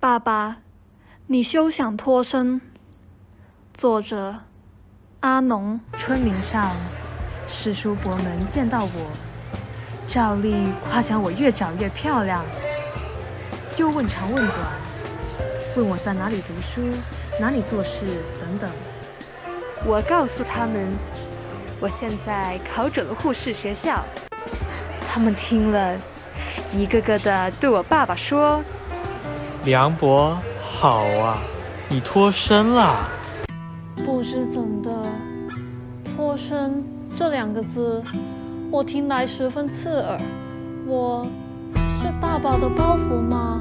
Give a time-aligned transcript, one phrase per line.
[0.00, 0.58] 爸爸，
[1.26, 2.60] 你休想脱身。
[3.74, 4.36] 作者：
[5.18, 5.80] 阿农。
[5.98, 6.70] 春明上，
[7.48, 9.10] 诗书伯门见到我，
[10.06, 12.44] 照例夸奖我越长越漂亮，
[13.76, 14.56] 又问长问短，
[15.76, 16.80] 问我在哪里读书、
[17.40, 18.06] 哪里做事
[18.40, 18.70] 等等。
[19.84, 20.86] 我告诉他们，
[21.80, 24.04] 我现在考准了护士学校。
[25.10, 25.98] 他们听了，
[26.72, 28.62] 一个个的对我爸爸说
[29.68, 31.36] ：“梁博，好啊，
[31.90, 33.06] 你脱身了。”
[34.02, 34.90] 不知怎的，
[36.04, 36.82] 脱身
[37.14, 38.02] 这两个字，
[38.70, 40.18] 我听来十分刺耳。
[40.86, 41.26] 我
[42.00, 43.60] 是爸爸的包袱吗？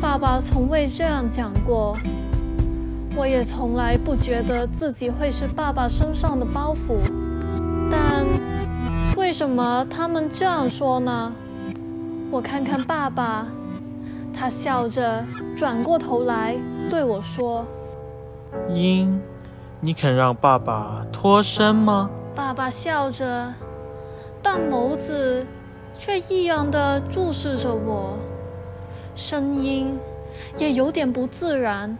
[0.00, 1.96] 爸爸从未这样讲过。
[3.16, 6.94] 我也从来不觉得自己会是爸爸身上的包袱。
[7.90, 8.24] 但
[9.16, 11.32] 为什么他们这样说呢？
[12.30, 13.48] 我看看爸爸，
[14.44, 15.24] 他笑着
[15.56, 16.54] 转过头来
[16.90, 17.64] 对我说
[18.68, 19.18] ：“英。”
[19.80, 22.10] 你肯让爸爸脱身吗？
[22.34, 23.50] 爸爸笑着，
[24.42, 25.46] 但眸子
[25.96, 28.18] 却异样的注视着我，
[29.14, 29.98] 声音
[30.58, 31.96] 也有点不自然。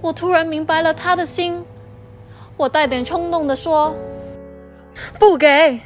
[0.00, 1.64] 我突然明白了他的心，
[2.56, 3.94] 我带点冲动的说
[5.20, 5.78] ：“不给！”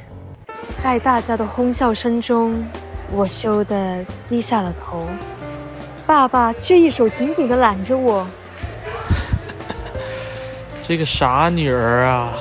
[0.81, 2.59] 在大家的哄笑声中，
[3.11, 5.05] 我羞得低下了头，
[6.09, 8.25] 爸爸却一手紧紧的揽着我。
[10.81, 12.33] 这个傻女儿啊！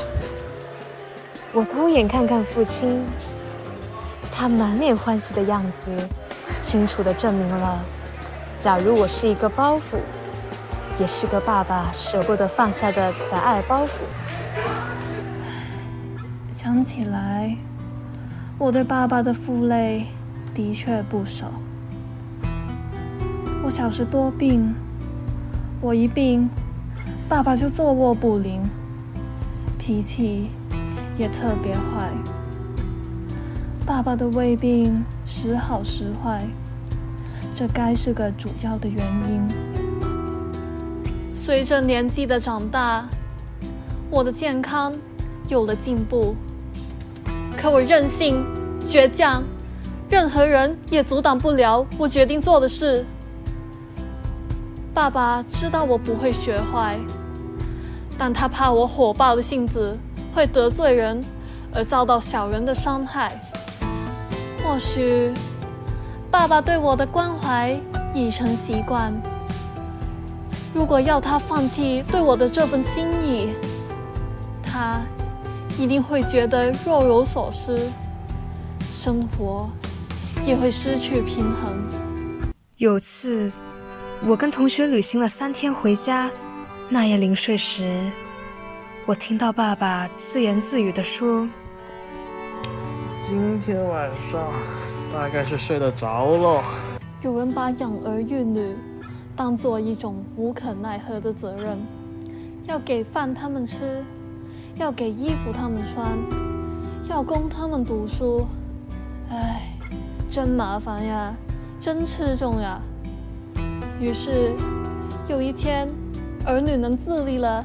[1.53, 3.05] 我偷眼看看父亲，
[4.33, 6.09] 他满脸欢喜的样子，
[6.59, 7.79] 清楚的证明了，
[8.59, 9.99] 假如我是一个包袱，
[10.99, 13.89] 也是个爸爸舍不得放下的可爱包袱。
[16.51, 17.55] 想起来，
[18.57, 20.07] 我对爸爸的负累
[20.55, 21.53] 的确不少。
[23.69, 24.75] 我小时多病，
[25.83, 26.49] 我一病。
[27.29, 28.63] 爸爸就坐卧不宁，
[29.79, 30.49] 脾气
[31.19, 32.11] 也特别坏。
[33.85, 36.43] 爸爸的胃病时好时坏，
[37.55, 39.47] 这该是个主要的原因。
[41.35, 43.07] 随着年纪的长大，
[44.09, 44.95] 我的健康
[45.47, 46.35] 有了进步，
[47.55, 48.43] 可我任性、
[48.89, 49.43] 倔强，
[50.09, 53.05] 任何人也阻挡不了我决定做的事。
[54.99, 56.99] 爸爸知道我不会学坏。
[58.19, 59.97] 但他怕我火爆的性子
[60.35, 61.23] 会得罪人，
[61.73, 63.41] 而遭到小人的伤害。
[64.61, 65.33] 或许，
[66.33, 67.81] 爸爸对我的关怀
[68.13, 69.15] 已成习惯。
[70.75, 73.51] 如果要他放弃对我的这份心意，
[74.65, 75.01] 他
[75.79, 77.89] 一定会觉得若有所失，
[78.91, 79.71] 生活
[80.45, 82.51] 也会失去平衡。
[82.79, 83.49] 有次，
[84.27, 86.29] 我跟同学旅行了三天，回家。
[86.89, 88.11] 那夜临睡时，
[89.07, 91.49] 我听到爸爸自言自语地说
[93.23, 94.53] ：“今天晚上
[95.13, 96.65] 大概是睡得着了。”
[97.23, 98.75] 有人把养儿育女
[99.37, 101.79] 当做一种无可奈何的责任，
[102.67, 104.05] 要给饭他们吃，
[104.77, 106.19] 要给衣服他们穿，
[107.09, 108.47] 要供他们读书。
[109.31, 109.63] 唉，
[110.29, 111.33] 真麻烦呀，
[111.79, 112.81] 真吃重呀。
[114.01, 114.53] 于是
[115.29, 115.89] 有一天。
[116.47, 117.63] 儿女能自立了，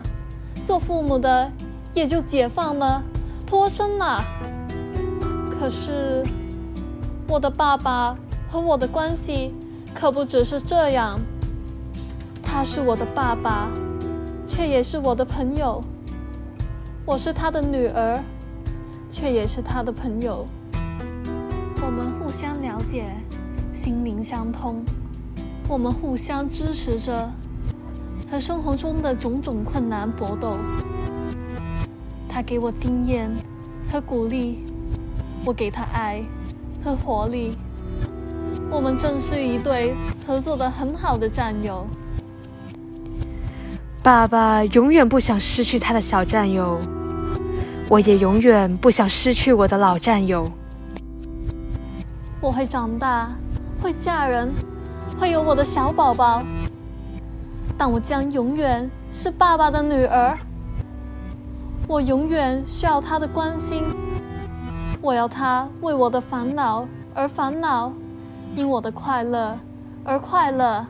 [0.66, 1.50] 做父母的
[1.94, 3.02] 也就解放了，
[3.48, 4.22] 脱身了。
[5.50, 6.22] 可是，
[7.30, 8.18] 我的爸爸
[8.52, 9.54] 和我的关系
[9.94, 11.18] 可不只是这样。
[12.42, 13.70] 他是我的爸爸，
[14.46, 15.82] 却也是我的朋友。
[17.06, 18.22] 我是他的女儿，
[19.10, 20.46] 却也是他的朋友。
[21.82, 23.06] 我们互相了解，
[23.72, 24.84] 心灵相通，
[25.68, 27.32] 我们互相支持着。
[28.32, 30.58] 和生活中的种种困难搏斗，
[32.28, 33.30] 他给我经验
[33.92, 34.64] 和鼓励，
[35.46, 36.24] 我给他爱
[36.84, 37.56] 和活力。
[38.72, 39.94] 我们正是一对
[40.26, 41.86] 合作的很好的战友。
[44.02, 46.80] 爸爸永远不想失去他的小战友，
[47.88, 50.50] 我也永远不想失去我的老战友。
[52.42, 53.30] 我会长大，
[53.80, 54.52] 会嫁人，
[55.18, 56.44] 会有我的小宝宝。
[57.78, 60.38] 但我将永远是爸爸的女儿，
[61.88, 63.84] 我永远需要他的关心，
[65.02, 67.92] 我要他为我的烦恼而烦恼，
[68.56, 69.58] 因我的快乐
[70.04, 70.86] 而快乐。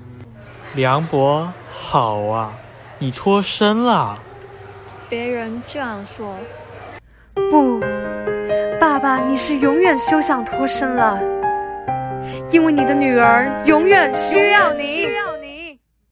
[0.75, 2.51] 梁博，好啊，
[2.99, 4.17] 你脱身了。
[5.09, 6.35] 别人这样说，
[7.49, 7.79] 不，
[8.79, 11.19] 爸爸，你是永远休想脱身了，
[12.53, 15.07] 因为你的女儿永远需要你。